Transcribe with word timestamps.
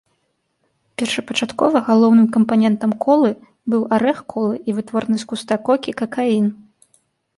Першапачаткова 1.01 1.77
галоўным 1.89 2.23
кампанентам 2.39 2.91
колы 3.05 3.31
быў 3.75 3.81
арэх 3.99 4.17
колы 4.35 4.55
і 4.65 4.79
вытворны 4.79 5.15
з 5.25 5.33
куста 5.35 5.55
кокі 5.69 5.91
какаін. 6.05 6.45